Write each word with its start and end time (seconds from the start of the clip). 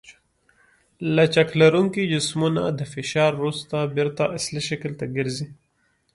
لچک 1.15 1.49
لرونکي 1.59 2.03
جسمونه 2.13 2.61
د 2.79 2.81
فشار 2.93 3.31
وروسته 3.37 3.91
بېرته 3.95 4.23
اصلي 4.37 4.61
شکل 4.69 4.91
ته 4.99 5.05
ګرځي. 5.15 5.47